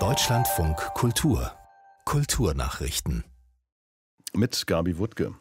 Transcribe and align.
Deutschlandfunk 0.00 0.76
Kultur 0.94 1.52
Kulturnachrichten 2.04 3.22
mit 4.32 4.66
Gabi 4.66 4.98
Wuttke. 4.98 5.32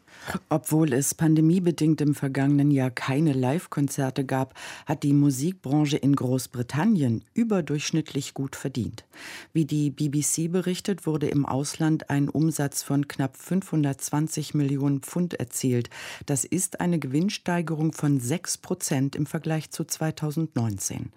Obwohl 0.50 0.94
es 0.94 1.14
pandemiebedingt 1.14 2.00
im 2.02 2.16
vergangenen 2.16 2.72
Jahr 2.72 2.92
keine 2.92 3.34
Live-Konzerte 3.34 4.26
gab, 4.26 4.54
hat 4.86 5.04
die 5.04 5.14
Musikbranche 5.14 5.98
in 5.98 6.16
Großbritannien 6.16 7.24
überdurchschnittlich 7.34 8.34
gut 8.34 8.56
verdient. 8.56 9.04
Wie 9.52 9.66
die 9.66 9.90
BBC 9.90 10.52
berichtet, 10.52 11.06
wurde 11.06 11.28
im 11.28 11.46
Ausland 11.46 12.10
ein 12.10 12.30
Umsatz 12.30 12.84
von 12.84 13.08
knapp 13.08 13.38
520 13.38 14.54
Millionen 14.54 15.02
Pfund 15.02 15.34
erzielt. 15.36 15.90
Das 16.26 16.46
ist 16.46 16.80
eine 16.80 17.00
Gewinnsteigerung 17.00 17.92
von 17.92 18.20
6 18.20 18.60
Prozent 18.60 19.16
im 19.16 19.26
Vergleich 19.26 19.72
zu 19.72 19.84
2019. 19.84 21.12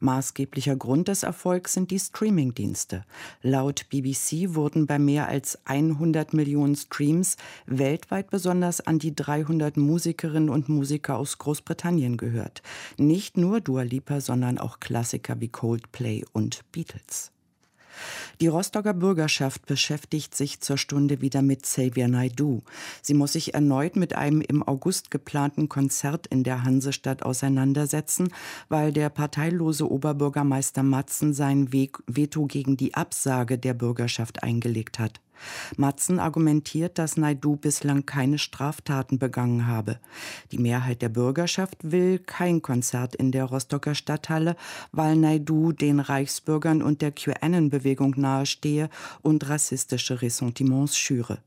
Maßgeblicher 0.00 0.76
Grund 0.76 1.08
des 1.08 1.22
Erfolgs 1.22 1.72
sind 1.72 1.90
die 1.90 1.98
Streamingdienste. 1.98 3.04
Laut 3.42 3.86
BBC 3.90 4.54
wurden 4.54 4.86
bei 4.86 4.98
mehr 4.98 5.28
als 5.28 5.58
100 5.66 6.32
Millionen 6.32 6.76
Streams 6.76 7.36
weltweit 7.66 8.30
besonders 8.42 8.80
an 8.80 8.98
die 8.98 9.14
300 9.14 9.76
Musikerinnen 9.76 10.50
und 10.50 10.68
Musiker 10.68 11.16
aus 11.16 11.38
Großbritannien 11.38 12.16
gehört. 12.16 12.60
Nicht 12.98 13.36
nur 13.36 13.60
Dua 13.60 13.82
Lipa, 13.82 14.20
sondern 14.20 14.58
auch 14.58 14.80
Klassiker 14.80 15.40
wie 15.40 15.46
Coldplay 15.46 16.24
und 16.32 16.62
Beatles. 16.72 17.30
Die 18.40 18.48
Rostocker 18.48 18.94
Bürgerschaft 18.94 19.64
beschäftigt 19.66 20.34
sich 20.34 20.58
zur 20.58 20.76
Stunde 20.76 21.20
wieder 21.20 21.40
mit 21.40 21.62
Xavier 21.62 22.08
Naidu. 22.08 22.62
Sie 23.00 23.14
muss 23.14 23.34
sich 23.34 23.54
erneut 23.54 23.94
mit 23.94 24.16
einem 24.16 24.40
im 24.40 24.66
August 24.66 25.12
geplanten 25.12 25.68
Konzert 25.68 26.26
in 26.26 26.42
der 26.42 26.64
Hansestadt 26.64 27.22
auseinandersetzen, 27.22 28.30
weil 28.68 28.92
der 28.92 29.08
parteilose 29.08 29.88
Oberbürgermeister 29.88 30.82
Matzen 30.82 31.32
sein 31.32 31.72
Veto 31.72 32.46
gegen 32.46 32.76
die 32.76 32.94
Absage 32.94 33.56
der 33.56 33.74
Bürgerschaft 33.74 34.42
eingelegt 34.42 34.98
hat. 34.98 35.20
Matzen 35.76 36.18
argumentiert, 36.18 36.98
dass 36.98 37.16
Naidu 37.16 37.56
bislang 37.56 38.06
keine 38.06 38.38
Straftaten 38.38 39.18
begangen 39.18 39.66
habe. 39.66 39.98
Die 40.50 40.58
Mehrheit 40.58 41.02
der 41.02 41.08
Bürgerschaft 41.08 41.78
will 41.82 42.18
kein 42.18 42.62
Konzert 42.62 43.14
in 43.14 43.32
der 43.32 43.44
Rostocker 43.44 43.94
Stadthalle, 43.94 44.56
weil 44.92 45.16
Naidu 45.16 45.72
den 45.72 46.00
Reichsbürgern 46.00 46.82
und 46.82 47.02
der 47.02 47.12
QAnon-Bewegung 47.12 48.14
nahestehe 48.16 48.88
und 49.22 49.48
rassistische 49.48 50.22
Ressentiments 50.22 50.96
schüre. 50.96 51.38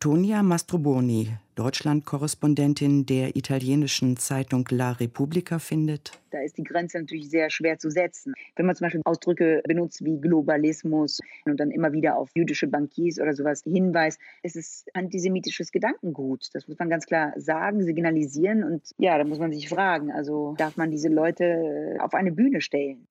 Tonia 0.00 0.44
Mastroboni, 0.44 1.28
Deutschland-Korrespondentin 1.56 3.04
der 3.04 3.34
italienischen 3.34 4.16
Zeitung 4.16 4.64
La 4.70 4.92
Repubblica, 4.92 5.58
findet. 5.58 6.12
Da 6.30 6.40
ist 6.40 6.56
die 6.56 6.62
Grenze 6.62 7.00
natürlich 7.00 7.28
sehr 7.28 7.50
schwer 7.50 7.80
zu 7.80 7.90
setzen. 7.90 8.32
Wenn 8.54 8.66
man 8.66 8.76
zum 8.76 8.84
Beispiel 8.84 9.00
Ausdrücke 9.04 9.60
benutzt 9.66 10.04
wie 10.04 10.20
Globalismus 10.20 11.18
und 11.46 11.58
dann 11.58 11.72
immer 11.72 11.92
wieder 11.92 12.16
auf 12.16 12.30
jüdische 12.36 12.68
Bankiers 12.68 13.18
oder 13.18 13.34
sowas 13.34 13.64
hinweist, 13.64 14.20
es 14.44 14.54
ist 14.54 14.86
antisemitisches 14.94 15.72
Gedankengut. 15.72 16.48
Das 16.52 16.68
muss 16.68 16.78
man 16.78 16.90
ganz 16.90 17.04
klar 17.04 17.32
sagen, 17.34 17.82
signalisieren 17.82 18.62
und 18.62 18.92
ja, 18.98 19.18
da 19.18 19.24
muss 19.24 19.40
man 19.40 19.52
sich 19.52 19.68
fragen, 19.68 20.12
also 20.12 20.54
darf 20.58 20.76
man 20.76 20.92
diese 20.92 21.08
Leute 21.08 21.96
auf 21.98 22.14
eine 22.14 22.30
Bühne 22.30 22.60
stellen? 22.60 23.08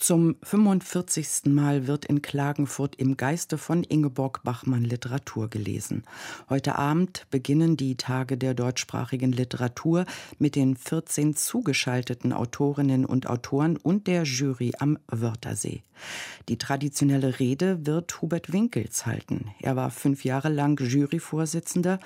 Zum 0.00 0.36
45. 0.44 1.46
Mal 1.46 1.88
wird 1.88 2.04
in 2.04 2.22
Klagenfurt 2.22 2.94
im 2.94 3.16
Geiste 3.16 3.58
von 3.58 3.82
Ingeborg 3.82 4.44
Bachmann 4.44 4.84
Literatur 4.84 5.50
gelesen. 5.50 6.04
Heute 6.48 6.76
Abend 6.76 7.26
beginnen 7.32 7.76
die 7.76 7.96
Tage 7.96 8.38
der 8.38 8.54
deutschsprachigen 8.54 9.32
Literatur 9.32 10.04
mit 10.38 10.54
den 10.54 10.76
14 10.76 11.34
zugeschalteten 11.34 12.32
Autorinnen 12.32 13.06
und 13.06 13.28
Autoren 13.28 13.76
und 13.76 14.06
der 14.06 14.22
Jury 14.22 14.72
am 14.78 14.98
Wörthersee. 15.08 15.82
Die 16.48 16.58
traditionelle 16.58 17.40
Rede 17.40 17.84
wird 17.84 18.22
Hubert 18.22 18.52
Winkels 18.52 19.04
halten. 19.04 19.50
Er 19.60 19.74
war 19.74 19.90
fünf 19.90 20.24
Jahre 20.24 20.48
lang 20.48 20.80
Juryvorsitzender. 20.80 21.98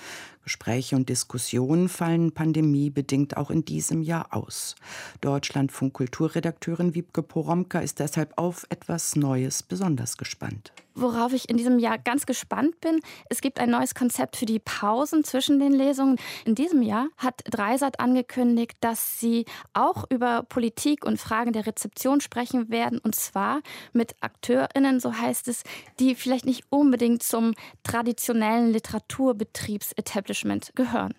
Gespräche 0.44 0.96
und 0.96 1.08
Diskussionen 1.08 1.88
fallen 1.88 2.32
pandemiebedingt 2.32 3.36
auch 3.36 3.50
in 3.50 3.64
diesem 3.64 4.02
Jahr 4.02 4.28
aus. 4.30 4.74
Deutschlandfunk 5.20 5.92
Kulturredakteurin 5.92 6.94
Wiebke 6.94 7.22
Poromka 7.22 7.80
ist 7.82 7.98
deshalb 7.98 8.32
auf 8.36 8.66
etwas 8.70 9.16
Neues 9.16 9.62
besonders 9.62 10.16
gespannt. 10.16 10.72
Worauf 10.94 11.32
ich 11.32 11.48
in 11.48 11.56
diesem 11.56 11.78
Jahr 11.78 11.98
ganz 11.98 12.26
gespannt 12.26 12.80
bin, 12.80 13.00
es 13.30 13.40
gibt 13.40 13.58
ein 13.58 13.70
neues 13.70 13.94
Konzept 13.94 14.36
für 14.36 14.44
die 14.44 14.58
Pausen 14.58 15.24
zwischen 15.24 15.58
den 15.58 15.72
Lesungen. 15.72 16.18
In 16.44 16.54
diesem 16.54 16.82
Jahr 16.82 17.08
hat 17.16 17.42
Dreisat 17.50 17.98
angekündigt, 17.98 18.76
dass 18.80 19.18
sie 19.18 19.46
auch 19.72 20.04
über 20.10 20.42
Politik 20.42 21.06
und 21.06 21.18
Fragen 21.18 21.52
der 21.52 21.66
Rezeption 21.66 22.20
sprechen 22.20 22.70
werden, 22.70 22.98
und 22.98 23.14
zwar 23.14 23.60
mit 23.92 24.14
AkteurInnen, 24.20 25.00
so 25.00 25.14
heißt 25.14 25.48
es, 25.48 25.62
die 25.98 26.14
vielleicht 26.14 26.44
nicht 26.44 26.64
unbedingt 26.68 27.22
zum 27.22 27.54
traditionellen 27.84 28.70
Literaturbetriebsetablishment 28.70 30.72
gehören. 30.74 31.14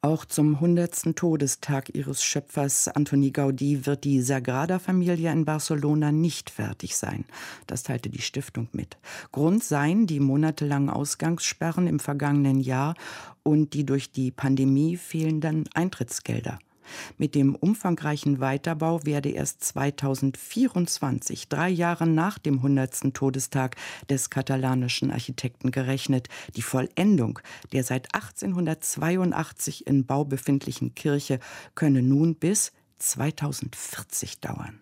Auch 0.00 0.24
zum 0.24 0.54
100. 0.54 1.16
Todestag 1.16 1.92
ihres 1.92 2.22
Schöpfers 2.22 2.86
Antoni 2.86 3.30
Gaudí 3.30 3.84
wird 3.84 4.04
die 4.04 4.22
Sagrada-Familie 4.22 5.32
in 5.32 5.44
Barcelona 5.44 6.12
nicht 6.12 6.50
fertig 6.50 6.96
sein. 6.96 7.24
Das 7.66 7.82
teilte 7.82 8.08
die 8.08 8.22
Stiftung 8.22 8.68
mit. 8.70 8.96
Grund 9.32 9.64
seien 9.64 10.06
die 10.06 10.20
monatelangen 10.20 10.88
Ausgangssperren 10.88 11.88
im 11.88 11.98
vergangenen 11.98 12.60
Jahr 12.60 12.94
und 13.42 13.74
die 13.74 13.84
durch 13.84 14.12
die 14.12 14.30
Pandemie 14.30 14.96
fehlenden 14.96 15.64
Eintrittsgelder. 15.74 16.60
Mit 17.16 17.34
dem 17.34 17.54
umfangreichen 17.54 18.40
Weiterbau 18.40 19.04
werde 19.04 19.30
erst 19.30 19.64
2024, 19.64 21.48
drei 21.48 21.68
Jahre 21.68 22.06
nach 22.06 22.38
dem 22.38 22.56
100. 22.56 23.14
Todestag 23.14 23.76
des 24.08 24.30
katalanischen 24.30 25.10
Architekten 25.10 25.70
gerechnet, 25.70 26.28
die 26.56 26.62
Vollendung 26.62 27.40
der 27.72 27.84
seit 27.84 28.14
1882 28.14 29.86
in 29.86 30.06
Bau 30.06 30.24
befindlichen 30.24 30.94
Kirche 30.94 31.40
könne 31.74 32.02
nun 32.02 32.34
bis 32.34 32.72
2040 32.98 34.40
dauern. 34.40 34.80